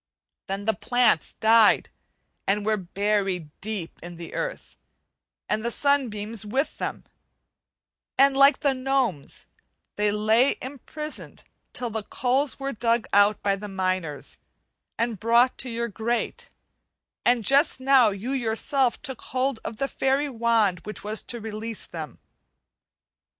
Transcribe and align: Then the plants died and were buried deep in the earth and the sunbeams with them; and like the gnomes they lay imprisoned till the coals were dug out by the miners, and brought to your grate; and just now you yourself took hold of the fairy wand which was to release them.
Then 0.47 0.65
the 0.65 0.73
plants 0.73 1.33
died 1.33 1.91
and 2.47 2.65
were 2.65 2.75
buried 2.75 3.51
deep 3.61 3.99
in 4.01 4.15
the 4.17 4.33
earth 4.33 4.75
and 5.47 5.63
the 5.63 5.69
sunbeams 5.69 6.43
with 6.43 6.79
them; 6.79 7.03
and 8.17 8.35
like 8.35 8.61
the 8.61 8.73
gnomes 8.73 9.45
they 9.97 10.11
lay 10.11 10.57
imprisoned 10.59 11.43
till 11.71 11.91
the 11.91 12.01
coals 12.01 12.59
were 12.59 12.73
dug 12.73 13.05
out 13.13 13.43
by 13.43 13.55
the 13.55 13.67
miners, 13.69 14.39
and 14.97 15.19
brought 15.19 15.55
to 15.59 15.69
your 15.69 15.87
grate; 15.87 16.49
and 17.23 17.45
just 17.45 17.79
now 17.79 18.09
you 18.09 18.31
yourself 18.31 18.99
took 19.03 19.21
hold 19.21 19.59
of 19.63 19.77
the 19.77 19.87
fairy 19.87 20.29
wand 20.29 20.79
which 20.79 21.03
was 21.03 21.21
to 21.21 21.39
release 21.39 21.85
them. 21.85 22.17